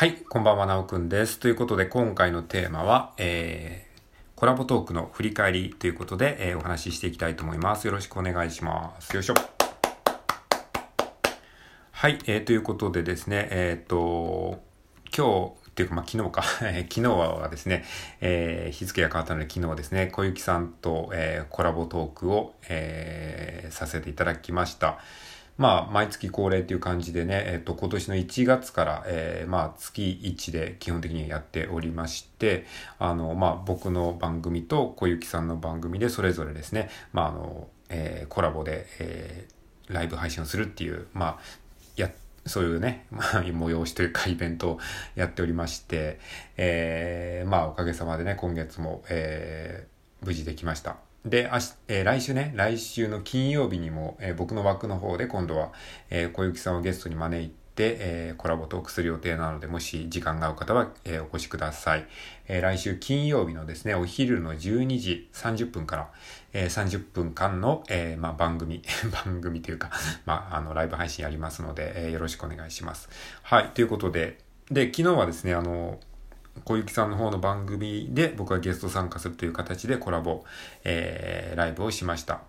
[0.00, 1.38] はい、こんばんは、なおくんです。
[1.38, 4.00] ということで、今回のテーマは、えー、
[4.34, 7.86] コラボトークの振り返りということで、えー、お話ししていきたいと思います。
[7.86, 9.14] よろしくお願いします。
[9.14, 9.34] よいしょ。
[11.90, 14.62] はい、えー、ということでですね、えっ、ー、と、
[15.14, 16.42] 今日、っていうか、まあ、昨日か。
[16.48, 17.84] 昨日はですね、
[18.22, 24.98] えー、日付が変わったので昨日はですね、小雪さんと、えー、コラボトークを、えー、させていただきました。
[25.58, 32.66] まあ、毎月恒例っていう感じでね、えっ、と、今年の1月から、えー、まあ、月1で基本的にはやっておりまして、
[32.98, 41.38] あの、まあ、僕の番組と小雪さんの番組でそれぞれですね、まあ、あの、えー、コラボで、えー、ライブ配信をするっていう、まあ、
[41.96, 42.10] や、
[42.46, 44.80] そういうね、 まあ、催しというかイベントを
[45.14, 46.18] やっておりまして、
[46.56, 51.09] えー、まあ、おかげさまでね、今月も、えー、無事できました。
[51.24, 51.50] で、
[51.88, 55.72] えー、来週ね、来週の金曜日にも、えー、僕の枠の方で今度は、
[56.08, 62.06] えー、小雪さんをゲストに招いて、え、コラボトークする予定なので、もし時間が合う方は、え、お越しください。
[62.48, 66.10] え、来週金曜日のですね、お昼の12時30分から、
[66.52, 68.82] えー、30分間の、え、まあ、番組、
[69.24, 69.90] 番組というか、
[70.26, 73.08] まあ、あの、ライブ配信やりますので、え、よろしくお願いします。
[73.42, 74.38] はい、ということで、
[74.70, 76.00] で、昨日はですね、あの、
[76.64, 80.44] 小雪さんの方の番組で僕はゲスト参加するという形でコラボ、
[80.84, 82.40] えー、ライブをしました。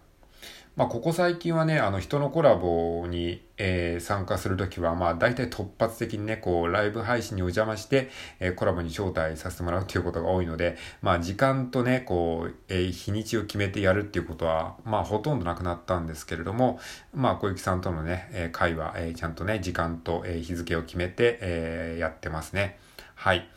[0.78, 8.10] まあ、ここ最近はね、あの、人のコラボに、えー、参加するときは、まあ、大体突発的にね、こう、ライブ配信にお邪魔して、
[8.40, 16.80] えー、コラボに招待させてもらうっていうことが多いので、まあ、時間とね、こう、えー、日にちを決めてやるっていうことは、まあ、ほとんどなくなったんですけれども、
[17.14, 22.80] まあ、小雪さんとのね、えー、会話、えー、ちゃんとね、時間と、えー、日付を決めて、えー、やってますね。
[23.16, 23.50] はい。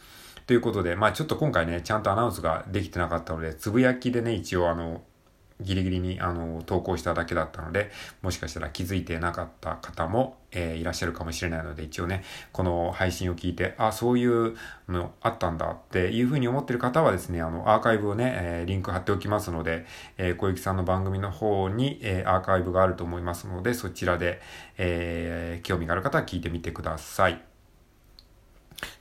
[0.47, 5.03] ということで、まあちょっと今回ね、ちゃんとアナウンスができてなかったので、つぶやきでね、一応あの、
[5.61, 7.91] ギリギリにあの投稿しただけだったので、
[8.23, 14.57] もしかしたら気づいてなかった方も、えー、いらっしゃるかもしれないので、一応ね、この配信を聞いて、あ、そういう
[14.89, 19.87] のあったんだっていうふうに思ってる方はですね、あの、アーカイブをね、えー、リンク貼っておきますので、
[20.19, 24.41] えー、小雪さんの番組の方に、え、アーカイブがあると思いますので、そちらで、
[24.77, 27.54] え、興味がある方は聞いてみてください。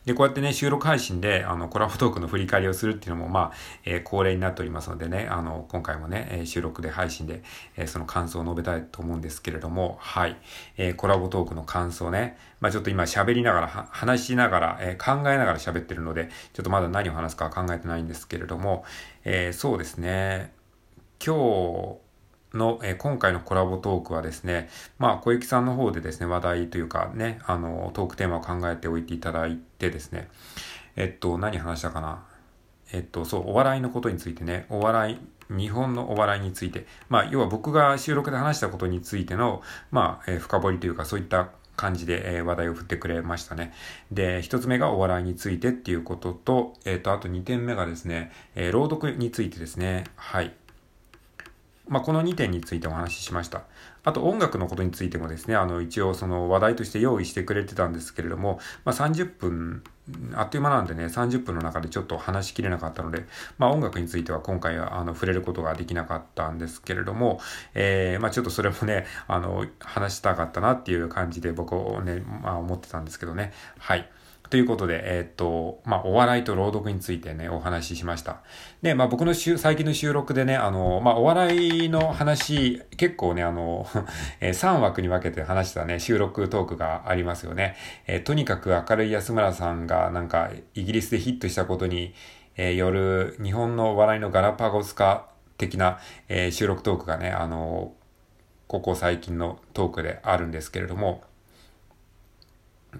[0.05, 3.51] で、こうやってね、収録配信で、あの、コラボトークの振り返りをするっていうのも、まあ、
[3.85, 7.43] えー、恒例になっておりますのでね、あの、今回もね、え収録で配信で、
[7.77, 10.37] えー、その感想を述べたいと思うんですけれども、はい。
[10.77, 18.85] えー、コラボトークの感想ね、まあちょっと今喋りながら、話しながら、え考えながら喋ってるので、ちょっとまだ何を話すか考えてないんですけれども、
[19.23, 20.53] えそうですね、
[21.25, 22.03] 今日、
[22.53, 24.69] の、えー、今回のコラボトークはですね、
[24.99, 30.29] まあ、小雪さんの方でですね、話題というかね、あの、トークテーマを考えておいていただいてですね、
[30.95, 32.25] えっと、何話したかな？
[32.91, 35.13] えっと、そう、お笑いのことについてね、お笑
[35.49, 43.73] い、日本のお笑いについて、まあ、要は僕が収録で話したことについての、まあ、えー、深掘りというか、そういった感じで、えー、話題を振ってくれましたね。
[44.11, 50.03] で、一つ目がお笑いについてっていうことと、えっ、と、あと二点目がですね、えー、朗読についてですね。
[50.15, 50.53] はい。
[51.87, 53.63] まあ、この2点についてお話ししました。
[54.05, 59.83] あと音楽のことについてもですね、あの一応その話題として用意してくれてたんですけれども、まあ、30分、
[60.33, 63.25] あっという間なんでね、30分の中でちょっと話しきれなかったので、
[63.57, 67.39] まあ音楽については今回はあの触れることができなかったんですけれども、
[67.73, 73.53] えー、まあちょっとそれもね、あの話したかったなっていう感じで僕をね、まあ思ってたんですけどね。
[73.77, 74.09] はい。
[74.53, 78.43] ということで、えー、っと、まあ、お笑いと朗読についてね、お話ししました。
[78.83, 83.87] で、まあ、僕の最近の収録でね、あの、まあ、お笑いの話、結構ね、あの、
[84.41, 87.75] えー、3枠に分けて話したね、収録トークがありますよね。
[88.05, 92.13] えー、とにかく明るい安村さんが、なんか、イギリスでヒットしたことに、
[92.55, 95.97] えー、よる日本のお笑いのガラパゴス化的な、
[96.29, 97.93] えー、収録トークがね、あの、
[98.67, 101.23] ここ最近のトークであるんですけれども、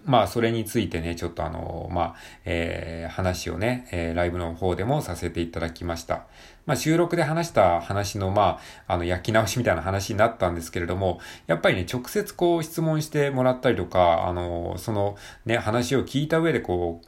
[0.06, 2.16] まあ、それについてね、ちょっとあの、まあ、
[2.46, 6.26] えー、話をね、えー、ライブの方でもさせていただきました。
[6.66, 17.08] まあ、収録で話した話の、まあ、あの、焼き直しみたいな話になったんですけれども、やっぱりね、直接こう質問してもらったりとか、あの、そのね、話を聞いた上でこう、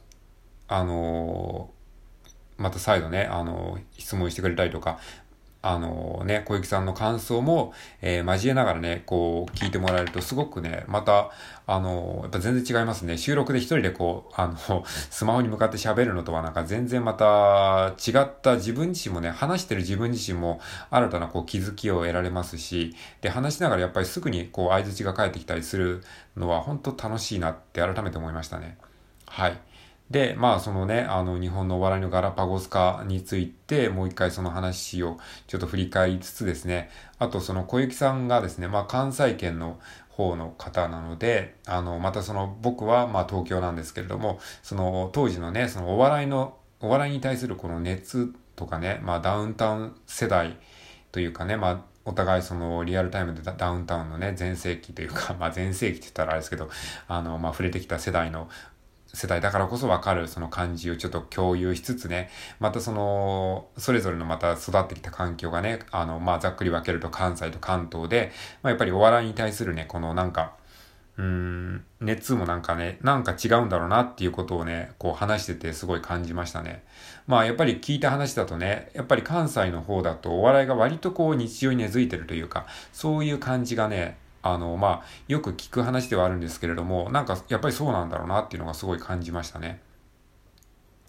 [0.68, 1.70] あの、
[2.58, 4.98] また再度ね、あの、質問してくれたりとか、
[5.68, 11.32] あのね、小雪さんの感想も、えー、交えながらね、こう、聞いてもらえるとすごくね、また、
[11.66, 13.18] あの、やっぱ全然違いますね。
[13.18, 20.60] 収録で一人でこう、あの、スマホに向かって喋るのとはなんか全然また違った自分自身もね、話してる自分自身も
[20.90, 26.04] 新たなこう気づきを得られますし、で、話しながらやっぱりすぐにこう、合図が返ってきたりする
[26.36, 28.78] のは本当楽しいなって改めて思いましたね。
[29.26, 29.58] はい。
[30.10, 50.56] で、まあそのね、あの日本のお笑いのガラパゴス化についてもう一回その話をちょっと振り返りつつですね、あとその小雪さんがですね、まあ関西圏の方の方なので、あの、またその僕はまあ東京なんですけれども、その当時のね、そのお笑いの、お笑いに対するこの熱とかね、まあダウンタウン世代
[51.12, 56.70] というかね、まあお互いそのリアルタイムでダウンタウンのね、全盛期というか、まあ全盛期って言ったらあれですけど、
[57.08, 58.48] あの、まあ触れてきた世代の
[59.16, 62.28] 世代だからこそわかるその感じをちょっと共有しつつね、
[62.60, 68.30] またその、それぞれのまた育ってきた環境がね、あの、まあざっくり分けると関西と関東で、
[68.62, 70.52] まあやっぱりお笑いに対するね、このなんか、
[71.16, 76.84] うん、熱もなんかね、なんか違うんだろうなっていうことをね、こう話しててすごい感じましたね。
[77.26, 84.18] まあやっぱり聞いた話だとね、やっぱり関西の方だとお笑いが割とこう日常に根付いてるというか、そういう感じがね、
[84.52, 89.80] あの、まあ、よく聞く話ではあるんですけれども、なんかやっぱりそうなんだろうなっていうのがすごい感じましたね。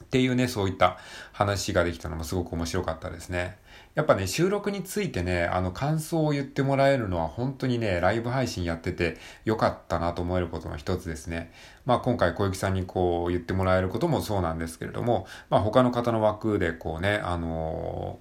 [0.04, 0.98] っていうね、そういった
[1.34, 3.57] 話ができたのもすごく面白かったですね。
[3.94, 11.51] やっぱね、収録についてね、あの感想を言ってもらえるのは本当にね、ライブ配信やっててよかったなと思えることの一つですね。
[11.86, 18.19] まあ今回小雪さんにこう言ってもらえることもそうなんですけれども、まあ他の方の枠でこうね、あの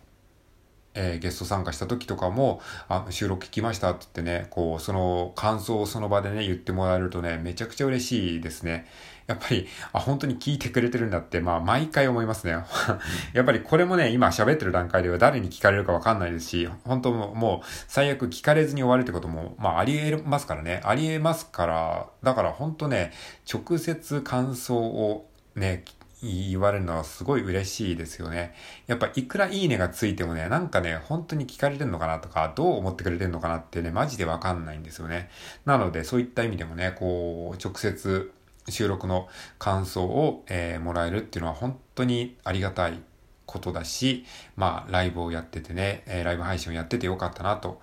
[0.96, 8.86] えー、ゲスト参加した時とかも、あ、収録聞きましたって言ってね、こう、その感想をその場でね、言ってもらえるとね、めちゃくちゃ嬉しいですね。
[9.26, 12.52] やっぱり、あ、本当に聞いてくれてるんだって、まあ、毎回思いますね。
[13.34, 20.80] やっぱりこれもね、今喋ってる段階では誰に聞かれるかわかんないですし、本当もう、最悪聞かれずに終わるってことも、まあ、あり得ますからね。
[20.84, 23.12] あり得ますから、だから本当ね、
[23.52, 25.82] 直接感想をね、
[26.22, 28.54] 言われるのはすごい嬉しいですよね。
[28.86, 35.30] やっぱいくらいいねがついてもね、なんかね、本当に聞かれてんのかなとか、どう思ってくれてんのかなってね、マジでわかんないんですよね。
[35.66, 38.32] なので、そういった意味でもね、こう、直接
[38.68, 39.28] 収録の
[39.58, 43.00] 感想を、えー、もらえるっていうのは本当にありがたい
[43.44, 44.24] ことだし、
[44.56, 47.80] まあ、ライブをやっててね、えー、ライブ配信をやっててよかったなと、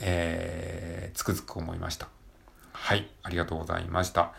[0.00, 2.08] えー、つくづく思いました。
[2.72, 4.32] はい、ありがとうございました。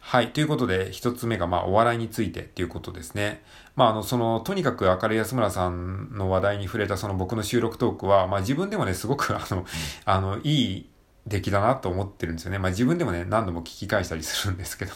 [0.00, 0.32] はい。
[0.32, 3.42] ということで、一つ目が、まあ、お笑いについてっていうことですね。
[3.76, 9.66] まあ、あの、その、とにかく明るい安村さんの話題に触れたその僕の収録トークは、まあ、自分でもね、すごく、あの、
[10.04, 10.90] あの、いい
[11.26, 12.58] 出来だなと思ってるんですよね。
[12.58, 14.92] まあ、自分でもね、何度も聞き返したりするんですけど。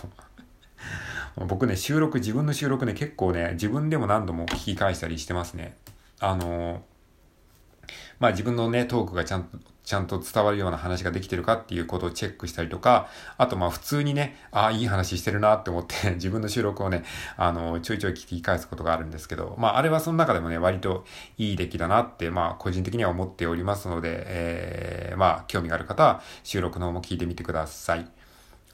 [1.46, 5.76] 僕ね、収録、自分の収録ね、結構ね、自分でも何度も聞き返したりしてますね。
[6.20, 6.82] あの、
[8.19, 17.05] まあ自分のね、トークがちゃんとちゃんと伝わるような話ができてるかっていうことをチェックしたりとか、あとまあ普通にね、ああ、いい話してるなって思って 自分の収録をね、
[17.37, 21.05] あの、ちょいちょい聞き返すことがあるんですけど、まああれはその中でもね、割と
[21.37, 28.21] いい出来だなって、まあ個人的には思っておりますので、えー、まあ興味がある方は収録の方も聞いてみてください。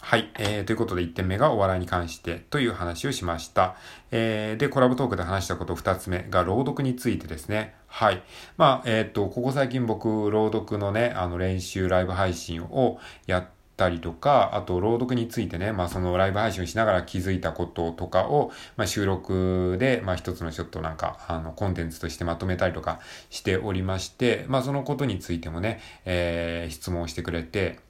[0.01, 0.31] はい。
[0.39, 3.77] えー、ということで1点目がお笑いに関してという話をしました。
[4.11, 7.75] えー、で、コラボトークで話したこと2つ目が朗読についてですね。
[7.89, 8.23] はい。
[8.57, 23.01] まあ、えっ、と、ここ最近僕、朗読のね、あの練習ライブ配信をやったりとか、あと朗読についてね、まあそのライブ配信をしながら気づいたこととかを、まあ収録で、まあ一つのちょっとなんか、あの、コンテンツとしてまとめたりとか
[23.31, 27.81] しておりまして、まあそのことについてもね、えー、質問してくれて、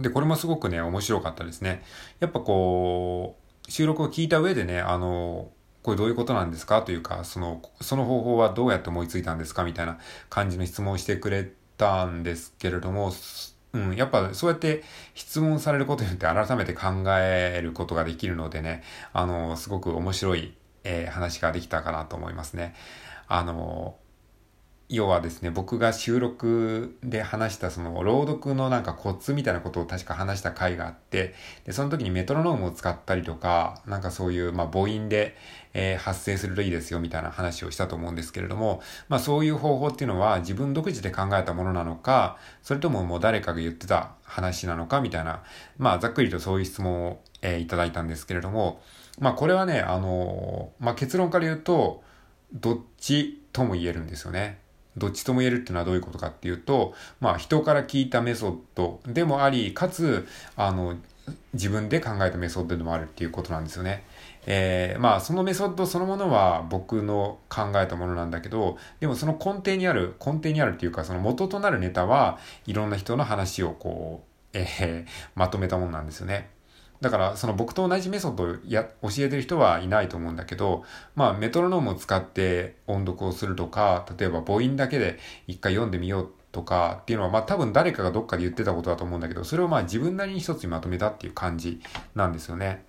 [0.00, 1.84] で、これもすごくね、面白かったですね。
[2.18, 3.36] やっぱこ
[3.68, 5.50] う、収録を聞いた上でね、あの、
[5.82, 6.82] これどういうことなんですか？
[6.82, 9.64] というか、その、その方法はどうやって思いついたんですか？
[9.64, 9.98] みたいな
[10.28, 13.12] 感じの質問をしてくれたんですけれども、
[13.72, 14.82] うん、やっぱそうやって
[15.14, 16.86] 質問されることによって改めて考
[17.18, 18.82] えることができるのでね、
[19.12, 22.74] あの、すごく面白い、えー、話ができたかなと思いますね。
[23.28, 23.96] あの、
[24.92, 31.32] 要はですね、僕が収録で話したその朗読のなんかコツみたいなことを確か話した回があって、
[31.64, 35.36] で、その時にメトロノームを使ったりとか、なんかそういうまあ母音で、
[35.74, 45.44] えー、発生するといいですよみたいな話をしたと思うんですけれども、まあそういう方法っていうのは自分独自で考えたものなのか、それとももう誰かが言ってた話なのかみたいな、
[45.78, 48.82] まあざっくりとそういう質問を、えー、いただいたんですけれども、
[49.20, 52.02] まあこれはね、あのー、まあ結論から言うと、
[52.52, 54.58] どっちとも言えるんですよね。
[54.96, 60.96] どっちとも言えるっていうのはどういうことかっていうと、まあ人から聞いたメソッドでもあり、かつ、あの、
[61.52, 64.04] 自分で考えたメソッドでもあるっていうことなんですよね。
[64.46, 76.48] えー、まあそのメソッドそのものは僕の考えたものなんだけど、でもその根底にある、根底にあるっていうかその元となるネタはいろんな人の話をこう、えー、まとめたものなんですよね。
[77.00, 91.80] だから、その僕と同じメソッドをや、教えてる人はいないと思うんだけど、まあ、メトロノームを使って音読をするとか、例えば母音だけで一回読んでみようとかっていうのは、まあ多分誰かがどっかで言ってたことだと思うんだけど、それをまあ自分なりに一つにまとめたっていう感じ
[92.14, 92.84] なんですよね。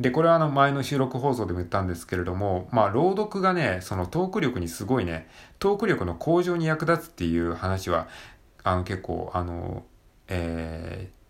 [0.00, 8.08] で、これはあの前の収録放送でも言ったんですけれども、まあ朗読がね、そのトーク力にすごいね、トーク力の向上に役立つっていう話は、
[8.64, 9.84] あの結構、あの、
[10.28, 11.23] えー、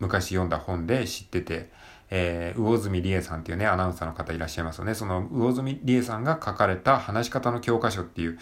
[0.00, 1.70] 昔読んだ本で知ってて、
[2.10, 4.94] えー、魚住理恵さんっていうね、アナウンサーの方いらっしゃいますよね。
[4.94, 8.38] その魚住理恵さんが書かれた話し方の教科書っていう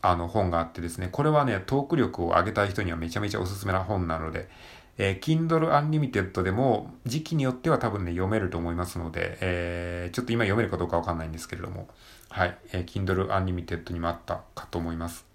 [0.00, 4.48] あの本があってですね、これはね、トーク力を上げたい人にはめちゃめちゃおすすめな本なので、
[4.98, 11.88] えー、Kindle Unlimited でも時期によっては多分ね、読めると思いますので、えー、ちょっと今読めるかどうかわかんないんですけれども、
[12.30, 15.27] はい、えー、Kindle Unlimited にもあったかと思います。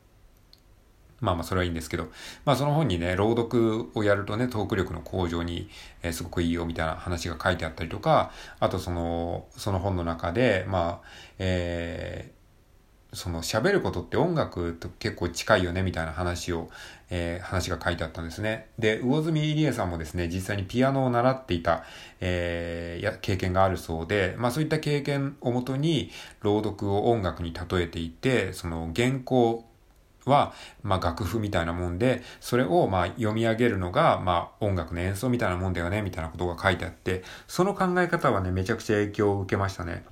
[1.20, 2.10] まあまあそれはいいんですけど、
[2.46, 5.70] まあその本にね、朗読をやるとね、トーク力の向上に、
[6.01, 11.08] えー、すごくいいよみたいな話が書いてあったりとか、あとその、その本の中で、まあ、
[11.39, 12.43] えー、
[13.15, 16.70] その喋ることって音楽と結構近いよねみたいな話を、
[17.12, 18.70] えー、話が書いてあったんですね。
[18.79, 21.84] で、魚住理恵さんもですね、実際にピアノを習っていた、
[22.20, 26.10] えー、や経験があるそうで、まあそういった経験をもとに
[26.41, 29.70] 朗読を音楽に例えていて、その原稿
[30.25, 40.03] は、まあ楽譜みたいなもんで、それをまあ読み上げるのが、まあ音楽の演奏みたいなもんだよね、みたいなことが書いてあって、その考え方はね、めちゃくちゃ影響を受けましたね。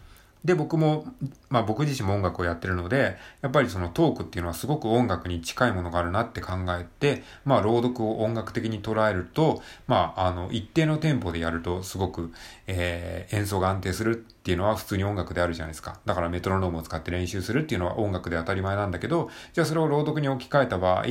[0.44, 1.06] で、僕も、
[1.50, 12.32] まあ僕自身も音楽をやってるので、やっぱりそのトークっていうのはすごく音楽に近いものがあるなって考えて、まあ朗読を音楽的に捉えると、まああの一定のテンポでやるとすごく、
[12.66, 16.00] えー、演奏が安定するっていうのは普通に音楽であるじゃないですか。
[16.06, 21.06] だからメトロノームを使って練習するっていうのは音楽で当たり前なんだけど、じゃあそれを朗読に置き換えた場合、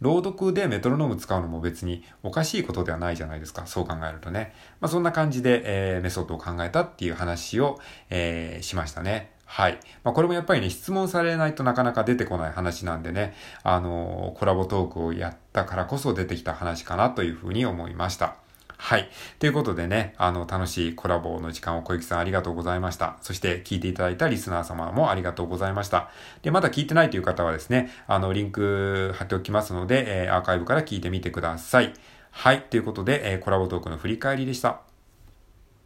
[0.00, 3.66] 朗読でメトロノーム使うのも別におかしいことではないじゃないですか。
[3.66, 4.52] そう考えるとね。
[4.80, 9.30] まあそんな感じで、えー、メソッドを考えたっていう話を、えー、しましたね。
[9.46, 9.78] はい。
[10.02, 18.36] まあ、これもやっぱりね、質問されないとなかなか出てこない話なんでね、あのー、コラボトークをやったからこそ出てきた話かなというふうに思いました。
[18.76, 19.08] はい。
[19.38, 23.16] ということでね、あの、楽しいコラボの時間を小雪さんありがとうございました。
[23.22, 26.10] そして聞いていただいたリスナー様もありがとうございました。
[26.42, 31.94] で、まだ聞いてないという方はですね、あの、リンク貼っておきますので、えー、アーカイブから聞いてみてください。
[32.32, 32.62] はい。
[32.62, 34.80] ということで、えー、コラボトークの振り返りでした。